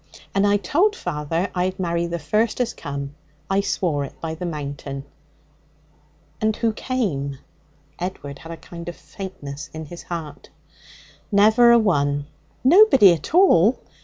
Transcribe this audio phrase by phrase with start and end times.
[0.33, 3.13] And I told father I'd marry the first as come.
[3.51, 5.03] I swore it by the Mountain.'
[6.41, 7.37] 'And who came?'
[7.99, 10.49] Edward had a kind of faintness in his heart.
[11.31, 12.25] 'Never a one.'
[12.65, 13.77] 'Nobody at all?'